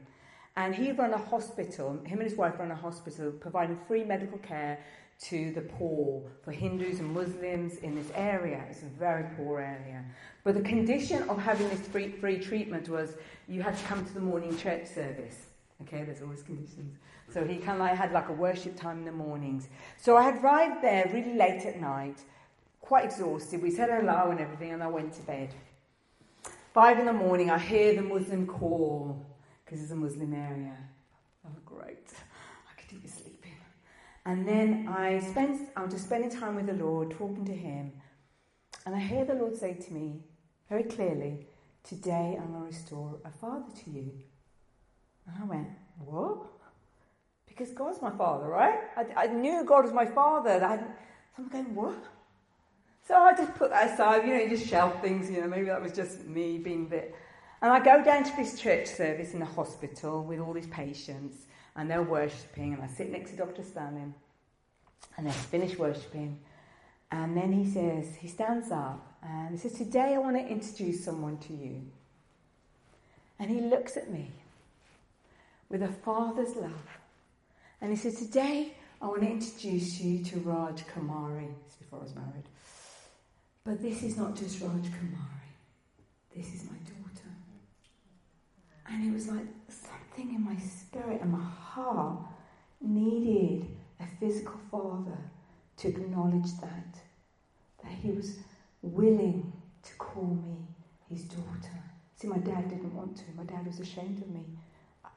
[0.57, 2.01] and he run a hospital.
[2.05, 4.79] Him and his wife run a hospital, providing free medical care
[5.23, 8.65] to the poor for Hindus and Muslims in this area.
[8.71, 10.05] It's a very poor area.
[10.43, 13.17] But the condition of having this free, free treatment was
[13.49, 15.47] you had to come to the morning church service.
[15.83, 16.97] Okay, there's always conditions.
[17.33, 19.69] So he kind of like had like a worship time in the mornings.
[19.97, 22.21] So I had arrived there really late at night,
[22.81, 23.63] quite exhausted.
[23.63, 25.55] We said hello and everything, and I went to bed.
[26.73, 29.25] Five in the morning, I hear the Muslim call
[29.65, 30.77] because it's a Muslim area.
[31.47, 32.11] Oh, great.
[32.71, 33.53] I could do with sleeping.
[34.27, 37.93] And then I spent, I'm just spending time with the Lord, talking to Him.
[38.87, 40.23] And I hear the Lord say to me
[40.69, 41.47] very clearly,
[41.83, 44.11] Today I'm going to restore a father to you.
[45.27, 46.47] And I went, What?
[47.47, 48.79] Because God's my father, right?
[48.97, 50.65] I, I knew God was my father.
[50.65, 50.85] I, so
[51.39, 52.03] I'm going, What?
[53.07, 55.67] So I just put that aside, you know, you just shout things, you know, maybe
[55.67, 57.15] that was just me being a bit.
[57.61, 61.47] And I go down to this church service in the hospital with all these patients,
[61.77, 63.63] and they're worshipping, and I sit next to Dr.
[63.63, 64.03] Stanley,
[65.17, 66.39] and they finish worshipping.
[67.11, 71.05] And then he says, he stands up and he says, Today I want to introduce
[71.05, 71.83] someone to you.
[73.39, 74.31] And he looks at me
[75.69, 76.99] with a father's love.
[77.81, 81.49] And he says, Today I want to introduce you to Raj Kumari.
[81.67, 82.49] This before I was married.
[83.65, 85.53] But this is not just Raj Kumari,
[86.37, 87.31] this is my daughter.
[88.89, 89.47] And it was like
[90.15, 92.19] something in my spirit and my heart
[92.81, 93.67] needed
[94.01, 95.19] a physical father
[95.77, 96.99] to acknowledge that,
[97.83, 98.39] that he was
[98.83, 100.57] willing to call me
[101.11, 101.83] his daughter.
[102.17, 103.25] See, my dad didn't want to.
[103.37, 104.45] My dad was ashamed of me.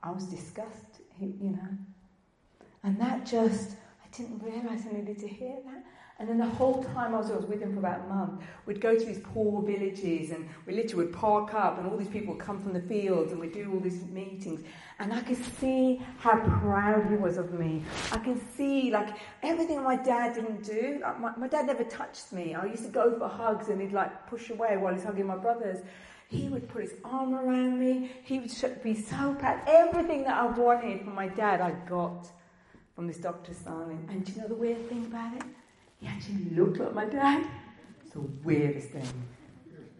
[0.01, 1.69] I was disgusted, you know.
[2.83, 3.71] And that just,
[4.03, 5.83] I didn't realize I needed to hear that.
[6.19, 8.41] And then the whole time I was, I was with him for about a month,
[8.65, 12.07] we'd go to these poor villages and we literally would park up and all these
[12.07, 14.61] people would come from the fields and we'd do all these meetings.
[14.97, 17.83] And I could see how proud he was of me.
[18.11, 19.09] I can see like
[19.43, 20.99] everything my dad didn't do.
[21.03, 22.55] Like, my, my dad never touched me.
[22.55, 25.37] I used to go for hugs and he'd like push away while he's hugging my
[25.37, 25.83] brothers.
[26.29, 28.11] He would put his arm around me.
[28.23, 28.51] He would
[28.83, 29.61] be so proud.
[29.67, 32.27] Everything that I wanted from my dad, I got
[32.95, 33.53] from this Dr.
[33.53, 34.07] Stalin.
[34.09, 35.43] And do you know the weird thing about it?
[35.99, 37.45] He actually looked like my dad.
[38.03, 39.07] It's the weirdest thing.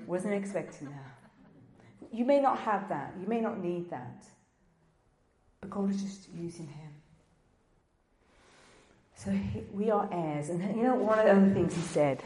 [0.05, 2.11] Wasn't expecting that.
[2.11, 3.13] You may not have that.
[3.19, 4.25] You may not need that.
[5.59, 6.91] But God is just using him.
[9.15, 10.49] So he, we are heirs.
[10.49, 12.23] And you know, one of the other things he said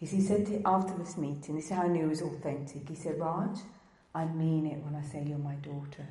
[0.00, 2.88] is he said to, after this meeting, this is how I knew it was authentic.
[2.88, 3.58] He said, Raj,
[4.14, 6.06] I mean it when I say you're my daughter.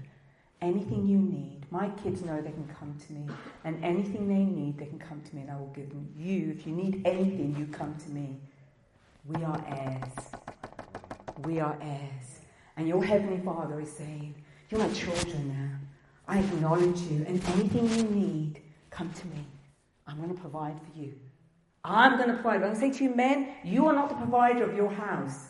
[0.61, 3.25] Anything you need, my kids know they can come to me,
[3.63, 6.07] and anything they need, they can come to me, and I will give them.
[6.17, 8.37] You, if you need anything, you come to me.
[9.25, 10.13] We are heirs.
[11.45, 12.39] We are heirs.
[12.75, 14.35] And your Heavenly Father is saying,
[14.69, 15.89] You're my children now.
[16.27, 19.45] I acknowledge you, and anything you need, come to me.
[20.07, 21.13] I'm going to provide for you.
[21.83, 22.55] I'm going to provide.
[22.55, 25.47] I'm going to say to you, men, you are not the provider of your house.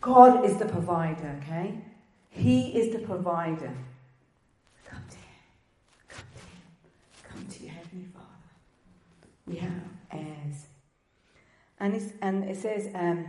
[0.00, 1.74] God is the provider, okay?
[2.30, 3.72] He is the provider.
[9.46, 9.72] We have
[10.12, 10.66] heirs.
[11.80, 13.26] And, and it says, um,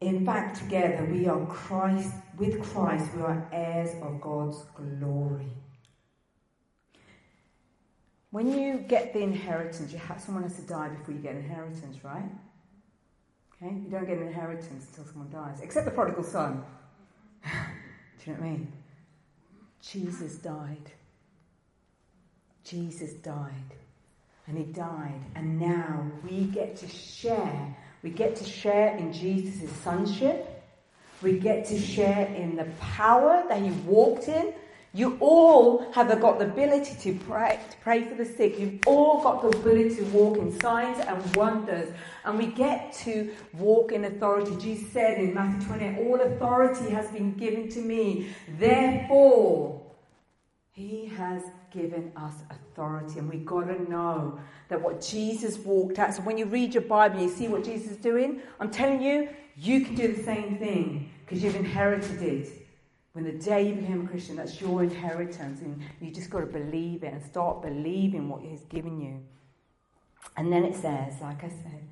[0.00, 5.50] in fact, together we are Christ, with Christ, we are heirs of God's glory.
[8.30, 12.04] When you get the inheritance, you have, someone has to die before you get inheritance,
[12.04, 12.30] right?
[13.56, 13.74] Okay?
[13.74, 16.62] You don't get an inheritance until someone dies, except the prodigal son.
[17.44, 17.50] Do
[18.26, 18.72] you know what I mean?
[19.80, 20.92] Jesus died.
[22.68, 23.74] Jesus died
[24.46, 25.20] and he died.
[25.34, 27.76] And now we get to share.
[28.02, 30.62] We get to share in Jesus' sonship.
[31.22, 34.54] We get to share in the power that he walked in.
[34.94, 38.58] You all have got the ability to pray, to pray for the sick.
[38.58, 41.92] You've all got the ability to walk in signs and wonders.
[42.24, 44.56] And we get to walk in authority.
[44.56, 48.30] Jesus said in Matthew 28, All authority has been given to me.
[48.58, 49.82] Therefore,
[50.72, 56.14] he has given us authority, and we've got to know that what Jesus walked out.
[56.14, 59.02] So when you read your Bible and you see what Jesus is doing, I'm telling
[59.02, 62.48] you, you can do the same thing because you've inherited it.
[63.12, 66.46] When the day you became a Christian, that's your inheritance, and you just got to
[66.46, 69.20] believe it and start believing what He's given you.
[70.36, 71.88] And then it says, like I said,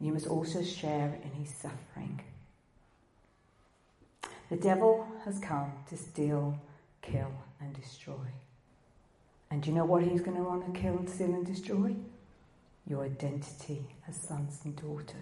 [0.00, 2.22] you must also share in His suffering.
[4.48, 6.58] The devil has come to steal,
[7.02, 8.14] kill, and destroy.
[9.50, 11.94] And do you know what he's going to want to kill, steal, and destroy?
[12.88, 15.14] Your identity as sons and daughters.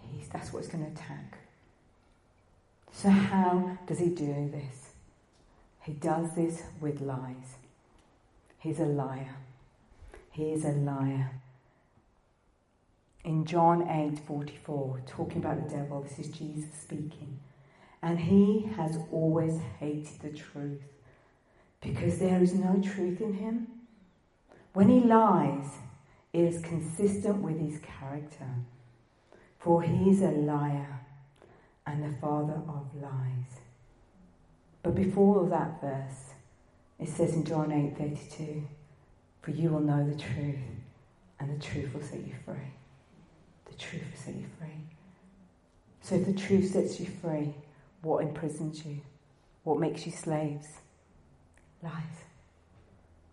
[0.00, 1.38] He's, that's what he's going to attack.
[2.92, 4.90] So, how does he do this?
[5.82, 7.56] He does this with lies.
[8.58, 9.36] He's a liar.
[10.30, 11.30] He is a liar.
[13.24, 17.38] In John 8 44, talking about the devil, this is Jesus speaking.
[18.02, 20.80] And he has always hated the truth
[21.80, 23.66] because there is no truth in him.
[24.72, 25.66] When he lies,
[26.32, 28.46] it is consistent with his character,
[29.58, 31.00] for he is a liar
[31.86, 33.60] and the father of lies.
[34.82, 36.34] But before that verse,
[36.98, 38.62] it says in John 8 32,
[39.42, 40.56] For you will know the truth,
[41.38, 42.74] and the truth will set you free.
[43.66, 44.68] The truth will set you free.
[46.02, 47.54] So if the truth sets you free,
[48.02, 49.00] what imprisons you?
[49.64, 50.68] What makes you slaves?
[51.82, 51.92] Lies.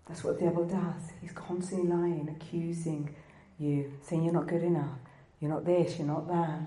[0.07, 1.11] That's what the devil does.
[1.21, 3.13] He's constantly lying, accusing
[3.59, 4.97] you, saying you're not good enough,
[5.39, 6.61] you're not this, you're not that,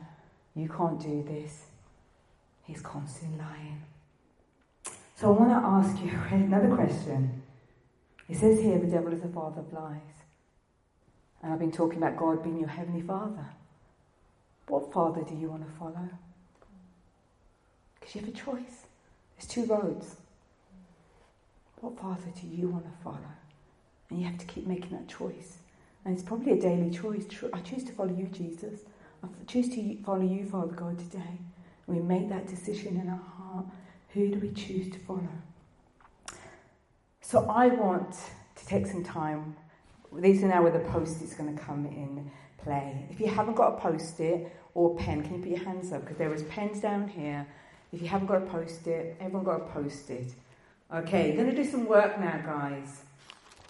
[0.54, 1.66] you can't do this.
[2.64, 3.82] He's constantly lying.
[5.16, 7.42] So I want to ask you another question.
[8.28, 10.00] It says here the devil is the father of lies.
[11.42, 13.46] And I've been talking about God being your heavenly father.
[14.68, 16.08] What father do you want to follow?
[17.98, 18.86] Because you have a choice.
[19.36, 20.16] There's two roads.
[21.80, 23.18] What father do you want to follow?
[24.10, 25.58] And you have to keep making that choice.
[26.04, 27.26] And it's probably a daily choice.
[27.52, 28.80] I choose to follow you, Jesus.
[29.22, 31.38] I choose to follow you, Father God, today.
[31.86, 33.66] And we make that decision in our heart.
[34.10, 35.28] Who do we choose to follow?
[37.20, 38.16] So I want
[38.56, 39.56] to take some time.
[40.12, 42.30] These are now where the post-it's going to come in
[42.62, 43.06] play.
[43.10, 46.02] If you haven't got a post-it or a pen, can you put your hands up?
[46.02, 47.46] Because there is pens down here.
[47.92, 50.32] If you haven't got a post-it, everyone got a post-it.
[50.92, 53.02] Okay, you're going to do some work now, guys.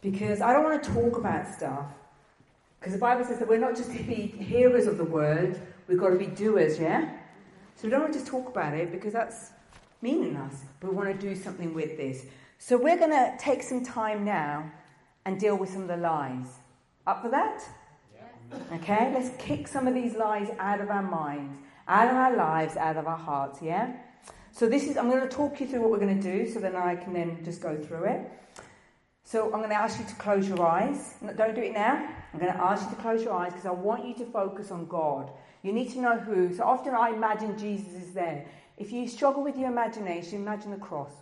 [0.01, 1.85] Because I don't want to talk about stuff.
[2.79, 5.99] Because the Bible says that we're not just to be hearers of the word, we've
[5.99, 7.11] got to be doers, yeah?
[7.77, 9.51] So we don't want to just talk about it because that's
[10.01, 10.63] meaningless.
[10.83, 12.25] We want to do something with this.
[12.59, 14.71] So we're going to take some time now
[15.27, 16.47] and deal with some of the lies.
[17.07, 17.63] Up for that?
[18.15, 18.77] Yeah.
[18.77, 21.55] Okay, let's kick some of these lies out of our minds,
[21.87, 23.93] out of our lives, out of our hearts, yeah?
[24.53, 26.61] So this is, I'm going to talk you through what we're going to do so
[26.61, 28.31] then I can then just go through it.
[29.23, 31.15] So I'm going to ask you to close your eyes.
[31.37, 32.09] don't do it now.
[32.33, 34.71] I'm going to ask you to close your eyes because I want you to focus
[34.71, 35.31] on God.
[35.63, 36.55] You need to know who.
[36.55, 38.47] So often I imagine Jesus is there.
[38.77, 41.13] If you struggle with your imagination, imagine the cross.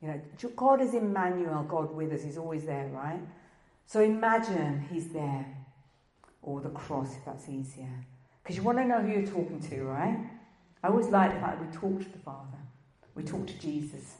[0.00, 0.20] You know,
[0.54, 2.22] God is Emmanuel, God with us.
[2.22, 3.20] He's always there, right?
[3.86, 5.46] So imagine He's there.
[6.42, 7.90] Or the cross, if that's easier.
[8.42, 10.18] Because you want to know who you're talking to, right?
[10.86, 12.58] I always like the fact that we talk to the Father.
[13.16, 14.18] We talk to Jesus.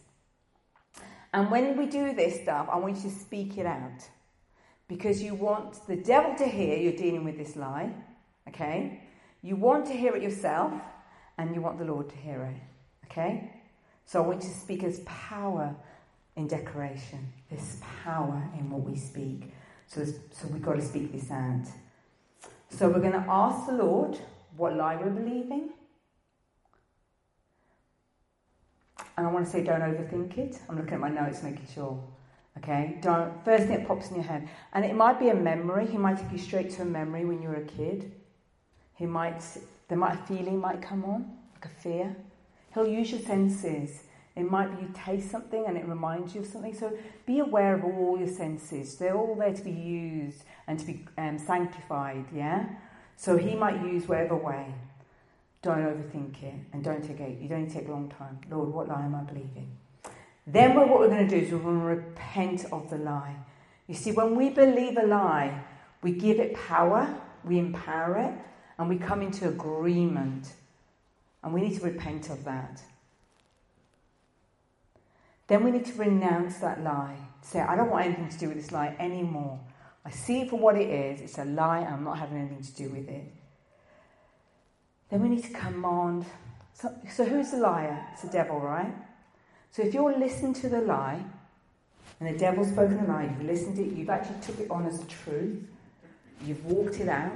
[1.32, 4.02] And when we do this stuff, I want you to speak it out.
[4.88, 7.94] Because you want the devil to hear you're dealing with this lie,
[8.48, 9.00] okay?
[9.42, 10.72] You want to hear it yourself,
[11.38, 12.60] and you want the Lord to hear it,
[13.08, 13.52] okay?
[14.04, 15.72] So I want you to speak as power
[16.34, 17.32] in decoration.
[17.48, 19.52] this power in what we speak.
[19.86, 21.66] So, so we've got to speak this out.
[22.70, 24.18] So we're going to ask the Lord
[24.56, 25.70] what lie we're believing.
[29.16, 30.58] And I want to say, don't overthink it.
[30.68, 32.02] I'm looking at my notes, making sure.
[32.58, 33.32] Okay, don't.
[33.44, 35.86] First thing that pops in your head, and it might be a memory.
[35.86, 38.12] He might take you straight to a memory when you were a kid.
[38.94, 39.42] He might,
[39.88, 42.16] there might a feeling might come on, like a fear.
[42.72, 44.02] He'll use your senses.
[44.36, 46.74] It might be you taste something and it reminds you of something.
[46.74, 46.92] So
[47.24, 48.96] be aware of all your senses.
[48.96, 52.26] They're all there to be used and to be um, sanctified.
[52.34, 52.66] Yeah.
[53.16, 54.66] So he might use whatever way.
[55.66, 57.40] Don't overthink it and don't take it.
[57.40, 58.38] You don't take a long time.
[58.48, 59.76] Lord, what lie am I believing?
[60.46, 63.34] Then what we're going to do is we're going to repent of the lie.
[63.88, 65.64] You see, when we believe a lie,
[66.02, 68.32] we give it power, we empower it,
[68.78, 70.52] and we come into agreement.
[71.42, 72.80] And we need to repent of that.
[75.48, 77.16] Then we need to renounce that lie.
[77.42, 79.58] Say, I don't want anything to do with this lie anymore.
[80.04, 81.22] I see it for what it is.
[81.22, 83.32] It's a lie, I'm not having anything to do with it
[85.10, 86.26] then we need to command.
[86.74, 88.06] So, so who's the liar?
[88.12, 88.92] It's the devil, right?
[89.70, 91.24] So if you're listening to the lie,
[92.18, 94.86] and the devil's spoken a lie, you've listened to it, you've actually took it on
[94.86, 95.62] as a truth,
[96.44, 97.32] you've walked it out,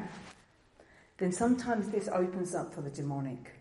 [1.19, 3.53] then sometimes this opens up for the demonic.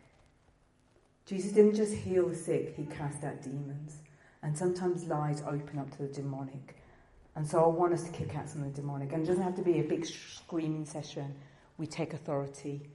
[1.26, 3.98] Jesus didn't just heal the sick, he cast out demons.
[4.42, 6.78] And sometimes lies open up to the demonic.
[7.36, 9.12] And so I want us to kick out some of the demonic.
[9.12, 11.36] And it doesn't have to be a big screaming session.
[11.78, 12.90] We take authority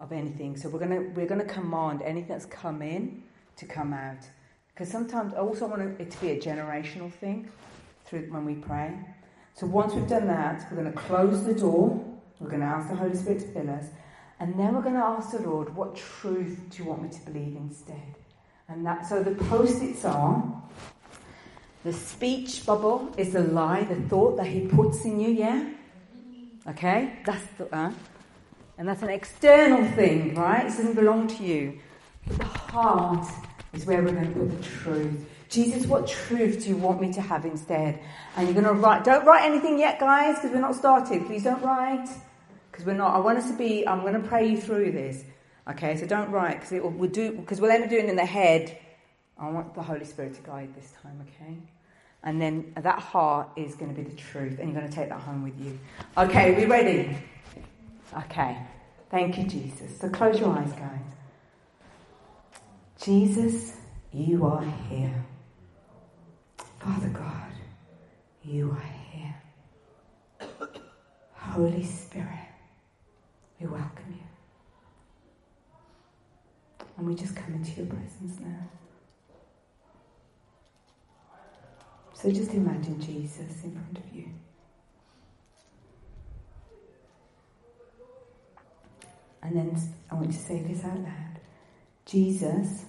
[0.00, 0.56] of anything.
[0.56, 3.22] So we're gonna we're gonna command anything that's come in
[3.56, 4.18] to come out.
[4.74, 7.48] Because sometimes I also want it to be a generational thing
[8.04, 8.92] through when we pray.
[9.54, 12.04] So once we've done that, we're to close the door.
[12.40, 13.86] We're to ask the Holy Spirit to fill us,
[14.38, 17.56] and then we're to ask the Lord, "What truth do you want me to believe
[17.56, 18.16] instead?"
[18.68, 20.62] And that so the post-its are.
[21.84, 25.28] The speech bubble is the lie, the thought that He puts in you.
[25.28, 25.70] Yeah.
[26.68, 27.74] Okay, that's the.
[27.74, 27.92] Uh,
[28.78, 30.66] and that's an external thing, right?
[30.66, 31.78] It doesn't belong to you.
[32.26, 33.26] But the heart
[33.72, 35.26] is where we're going to put the truth.
[35.48, 38.00] Jesus, what truth do you want me to have instead?
[38.36, 39.04] And you're going to write.
[39.04, 41.24] Don't write anything yet, guys, because we're not started.
[41.26, 42.08] Please don't write.
[42.70, 43.14] Because we're not.
[43.14, 43.86] I want us to be.
[43.86, 45.24] I'm going to pray you through this.
[45.68, 48.24] Okay, so don't write because we'll do because we'll end up doing it in the
[48.24, 48.78] head
[49.38, 51.56] I want the Holy Spirit to guide this time, okay?
[52.22, 55.10] And then that heart is going to be the truth, and you're going to take
[55.10, 55.78] that home with you.
[56.16, 57.16] Okay, we ready?
[58.14, 58.58] Okay.
[59.10, 59.98] Thank you, Jesus.
[59.98, 61.00] So close your eyes, guys.
[63.02, 63.76] Jesus,
[64.12, 65.24] you are here.
[66.78, 67.52] Father God,
[68.44, 69.34] you are here.
[71.34, 72.28] Holy Spirit,
[73.60, 74.46] we welcome you.
[76.98, 78.68] And we just come into your presence now.
[82.14, 84.26] So just imagine Jesus in front of you.
[89.46, 89.80] And then
[90.10, 91.38] I want you to say this out loud
[92.04, 92.84] Jesus,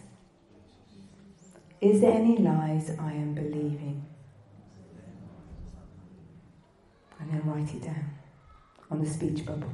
[1.80, 4.04] is there any lies I am believing?
[7.20, 8.10] And then write it down
[8.90, 9.72] on the speech bubble.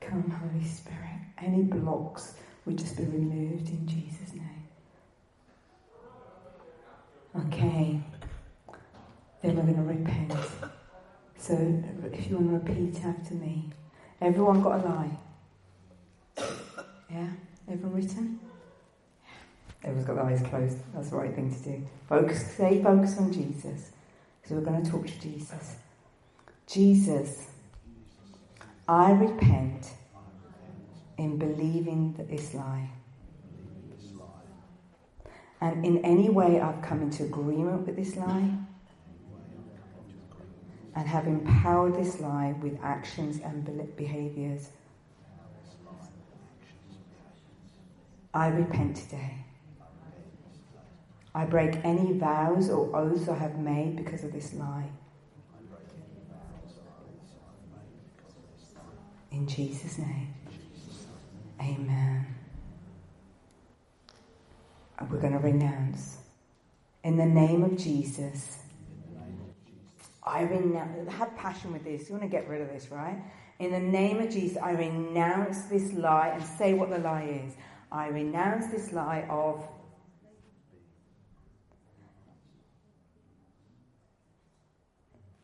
[0.00, 1.18] Come, Holy Spirit.
[1.38, 2.34] Any blocks
[2.64, 4.68] would just be removed in Jesus' name.
[7.46, 8.00] Okay.
[9.42, 10.32] Then we're going to repent.
[11.38, 11.54] So
[12.18, 13.70] if you want to repeat after me.
[14.20, 15.18] Everyone got a lie?
[17.10, 17.28] Yeah?
[17.70, 18.40] Everyone written?
[19.82, 20.78] Everyone's got their eyes closed.
[20.94, 21.86] That's the right thing to do.
[22.08, 23.90] Focus, stay focused on Jesus.
[24.44, 25.76] So we're going to talk to Jesus.
[26.66, 27.48] Jesus,
[28.88, 29.90] I repent
[31.18, 32.90] in believing this lie.
[35.60, 38.50] And in any way I've come into agreement with this lie
[40.96, 44.70] and have empowered this lie with actions and behaviors.
[48.32, 49.34] I repent today.
[51.34, 54.88] I break any vows or oaths I have made because of this lie.
[59.30, 60.34] In Jesus' name.
[61.60, 62.26] Amen.
[64.98, 66.16] And we're going to renounce.
[67.04, 68.60] In the name of Jesus.
[70.26, 72.08] I renounce, have passion with this.
[72.08, 73.18] You want to get rid of this, right?
[73.58, 77.54] In the name of Jesus, I renounce this lie and say what the lie is.
[77.92, 79.66] I renounce this lie of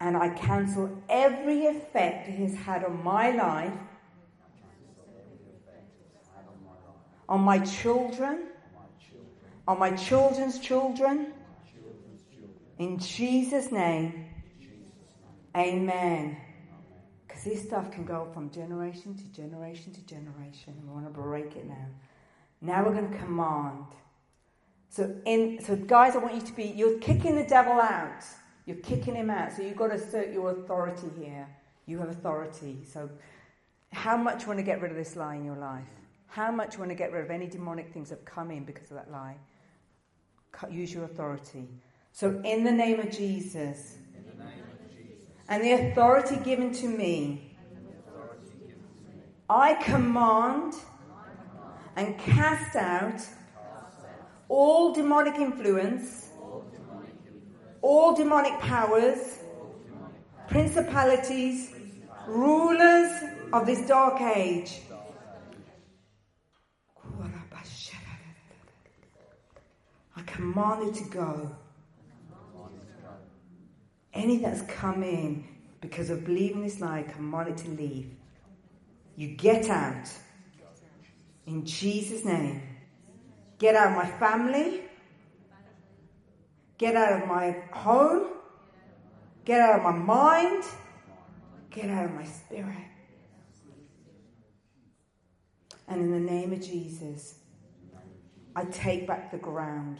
[0.00, 3.72] and I cancel every effect it has had on my life,
[7.28, 8.48] on my children,
[9.68, 11.32] on my children's children.
[12.80, 14.21] In Jesus' name,
[15.56, 16.36] amen.
[17.26, 21.56] Because this stuff can go from generation to generation to generation, we want to break
[21.56, 21.86] it now.
[22.60, 23.86] Now we're going to command.
[24.88, 28.24] So, in, so guys, I want you to be, you're kicking the devil out.
[28.66, 29.52] You're kicking him out.
[29.52, 31.48] So you've got to assert your authority here.
[31.86, 32.78] You have authority.
[32.84, 33.10] So
[33.92, 35.88] how much want to get rid of this lie in your life?
[36.28, 38.90] How much want to get rid of any demonic things that have come in because
[38.90, 39.36] of that lie?
[40.70, 41.68] Use your authority.
[42.12, 43.96] So in the name of Jesus,
[45.52, 47.54] and the authority given to me,
[49.50, 50.72] I command
[51.94, 53.20] and cast out
[54.48, 56.30] all demonic influence
[57.82, 59.40] all demonic powers,
[60.48, 61.74] principalities,
[62.26, 63.10] rulers
[63.52, 64.80] of this dark age.
[70.16, 71.56] I command it to go.
[74.14, 75.44] Any that's come in
[75.80, 78.10] because of believing this lie, command it to leave.
[79.16, 80.10] You get out.
[81.46, 82.62] In Jesus' name.
[83.58, 84.82] Get out of my family.
[86.78, 88.28] Get out of my home.
[89.44, 90.64] Get out of my mind.
[91.70, 92.76] Get out of my spirit.
[95.88, 97.36] And in the name of Jesus,
[98.54, 99.98] I take back the ground.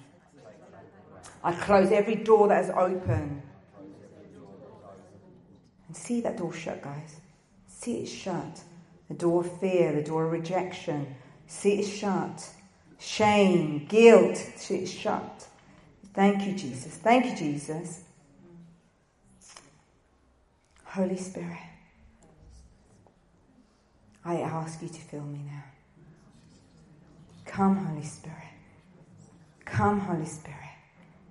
[1.45, 3.43] I close every door that is open.
[5.93, 7.21] And see that door shut, guys.
[7.69, 8.63] See it shut.
[9.09, 11.15] The door of fear, the door of rejection.
[11.47, 12.49] See it shut.
[12.99, 15.47] Shame, guilt, see it shut.
[16.15, 16.95] Thank you, Jesus.
[16.95, 18.05] Thank you, Jesus.
[20.83, 21.59] Holy Spirit,
[24.25, 25.65] I ask you to fill me now.
[27.45, 28.39] Come, Holy Spirit.
[29.67, 30.59] Come, Holy Spirit.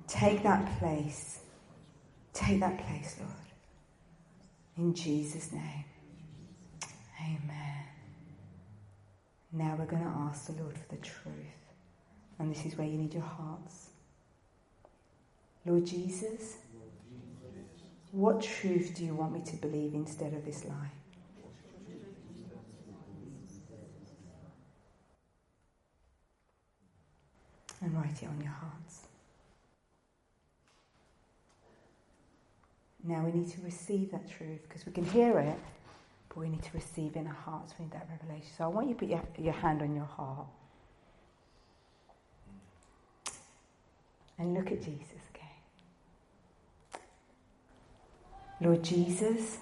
[0.08, 1.40] Take that place.
[2.32, 3.41] Take that place, Lord.
[4.78, 5.86] In Jesus' name.
[7.20, 7.84] Amen.
[9.52, 11.36] Now we're going to ask the Lord for the truth.
[12.40, 13.90] And this is where you need your hearts.
[15.66, 16.58] Lord Jesus,
[18.12, 20.92] what truth do you want me to believe instead of this lie?
[27.82, 29.08] And write it on your hearts.
[33.04, 35.58] Now we need to receive that truth because we can hear it,
[36.30, 37.74] but we need to receive in our hearts.
[37.80, 38.50] We need that revelation.
[38.58, 40.48] So I want you to put your, your hand on your heart
[44.38, 45.48] and look at Jesus, okay?
[48.62, 49.58] Lord Jesus,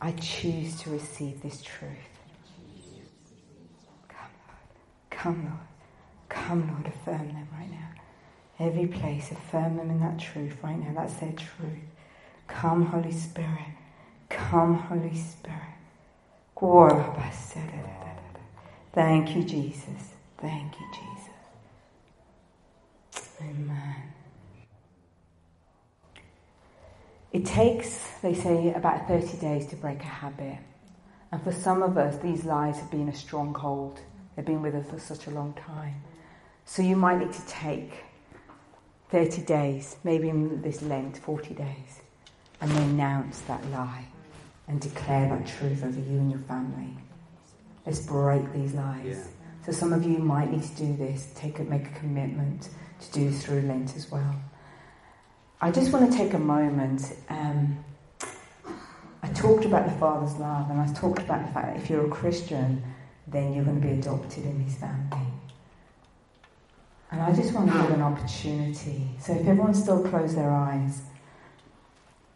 [0.00, 1.90] I choose to receive this truth.
[4.08, 5.10] Come, Lord.
[5.10, 5.58] Come, Lord.
[6.28, 7.91] Come, Lord, affirm them right now.
[8.58, 10.92] Every place, affirm them in that truth right now.
[10.94, 11.80] That's their truth.
[12.46, 13.74] Come, Holy Spirit.
[14.28, 15.52] Come, Holy Spirit.
[18.92, 20.14] Thank you, Jesus.
[20.38, 21.30] Thank you, Jesus.
[23.40, 23.96] Amen.
[27.32, 30.58] It takes, they say, about 30 days to break a habit.
[31.32, 34.00] And for some of us, these lies have been a stronghold.
[34.36, 36.02] They've been with us for such a long time.
[36.64, 38.04] So you might need to take
[39.12, 42.00] 30 days, maybe in this Lent, 40 days,
[42.62, 44.06] and renounce that lie
[44.66, 46.96] and declare that truth over you and your family.
[47.84, 49.04] Let's break these lies.
[49.04, 49.24] Yeah.
[49.66, 53.12] So some of you might need to do this, take a, make a commitment to
[53.12, 54.34] do through Lent as well.
[55.60, 57.14] I just want to take a moment.
[57.28, 57.84] Um,
[59.22, 62.06] I talked about the Father's love, and I talked about the fact that if you're
[62.06, 62.82] a Christian,
[63.26, 65.21] then you're going to be adopted in His family.
[67.12, 69.06] And I just want to give an opportunity.
[69.20, 71.02] So if everyone still closed their eyes,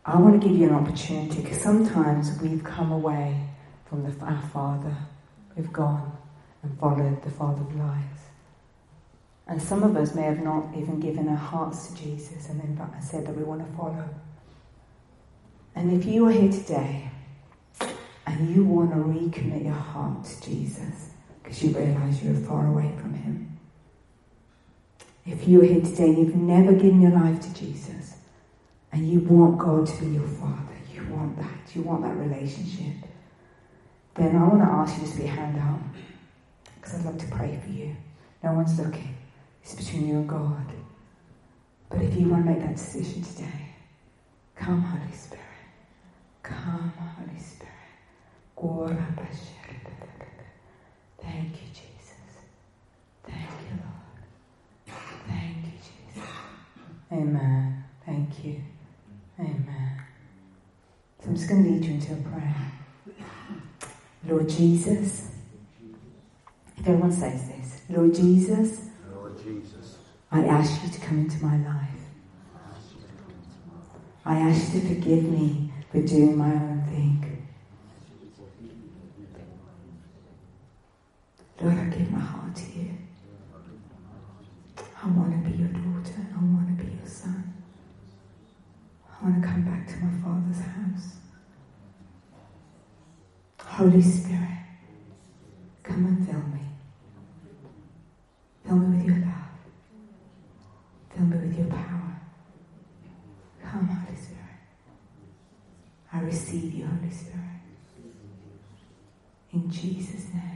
[0.04, 3.40] I want to give you an opportunity because sometimes we've come away
[3.86, 4.94] from the, our Father.
[5.56, 6.16] We've gone
[6.62, 8.02] and followed the Father of lies.
[9.46, 13.00] And some of us may have not even given our hearts to Jesus and then
[13.00, 14.08] said that we want to follow.
[15.74, 17.10] And if you are here today
[18.26, 21.10] and you want to recommit your heart to Jesus
[21.42, 23.55] because you realize you're far away from Him,
[25.26, 28.16] if you're here today and you've never given your life to Jesus
[28.92, 32.94] and you want God to be your Father, you want that, you want that relationship,
[34.14, 35.80] then I want to ask you to put your hand out
[36.76, 37.96] because I'd love to pray for you.
[38.42, 39.16] No one's looking.
[39.62, 40.72] It's between you and God.
[41.90, 43.74] But if you want to make that decision today,
[44.54, 45.42] come, Holy Spirit.
[46.42, 47.66] Come, Holy Spirit.
[51.20, 52.12] Thank you, Jesus.
[53.24, 53.95] Thank you, Lord.
[54.86, 56.28] Thank you, Jesus.
[57.12, 57.84] Amen.
[58.04, 58.60] Thank you.
[59.38, 60.02] Amen.
[61.20, 62.54] So I'm just going to lead you into a prayer.
[64.26, 65.30] Lord Jesus,
[66.76, 68.88] if everyone says this, Lord Jesus,
[70.32, 71.90] I ask you to come into my life.
[74.24, 77.46] I ask you to forgive me for doing my own thing.
[81.60, 82.75] Lord, I give my heart to you.
[85.06, 86.26] I want to be your daughter.
[86.34, 87.54] I want to be your son.
[89.08, 91.16] I want to come back to my Father's house.
[93.60, 94.64] Holy Spirit,
[95.84, 96.60] come and fill me.
[98.66, 99.54] Fill me with your love.
[101.14, 102.20] Fill me with your power.
[103.62, 104.42] Come, Holy Spirit.
[106.12, 107.60] I receive you, Holy Spirit.
[109.52, 110.55] In Jesus' name.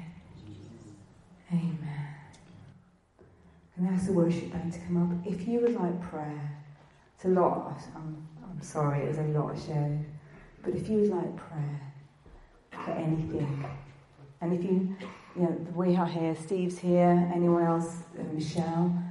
[3.81, 5.27] Can I ask the worship band to come up?
[5.27, 6.53] If you would like prayer,
[7.15, 7.81] it's a lot.
[7.97, 10.05] I'm, I'm sorry, it was a lot of shared.
[10.63, 11.81] But if you would like prayer
[12.73, 13.65] for anything,
[14.43, 14.95] and if you,
[15.35, 19.03] you know, we are here, Steve's here, anyone else, uh, Michelle,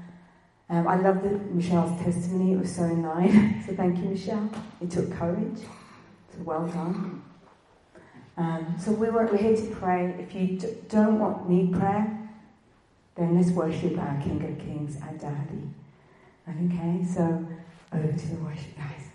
[0.70, 2.54] um, I love Michelle's testimony.
[2.54, 3.66] It was so nice.
[3.66, 4.52] so thank you, Michelle.
[4.82, 5.62] It took courage.
[6.32, 7.24] So well done.
[8.38, 10.14] Um, so we were, we're here to pray.
[10.20, 12.19] If you d- don't want need prayer,
[13.20, 15.70] then let's worship our King of Kings, our Daddy.
[16.48, 17.46] Okay, so
[17.94, 19.09] over to the worship guys.